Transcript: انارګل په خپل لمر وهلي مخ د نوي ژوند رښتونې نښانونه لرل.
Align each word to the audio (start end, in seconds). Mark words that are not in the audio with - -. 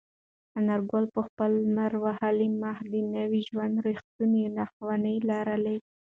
انارګل 0.59 1.05
په 1.15 1.21
خپل 1.27 1.51
لمر 1.65 1.91
وهلي 2.03 2.47
مخ 2.61 2.77
د 2.91 2.93
نوي 3.15 3.41
ژوند 3.49 3.73
رښتونې 3.87 4.43
نښانونه 4.57 5.09
لرل. 5.29 5.65